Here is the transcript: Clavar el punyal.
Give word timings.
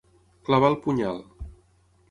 Clavar 0.47 0.71
el 0.75 0.79
punyal. 0.87 1.23